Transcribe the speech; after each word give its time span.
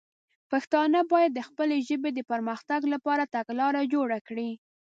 پښتانه 0.51 0.99
باید 1.11 1.31
د 1.35 1.39
خپلې 1.47 1.77
ژبې 1.87 2.09
د 2.13 2.19
پر 2.29 2.39
مختګ 2.49 2.81
لپاره 2.93 3.31
تګلاره 3.35 3.81
جوړه 3.93 4.17
کړي. 4.27 4.49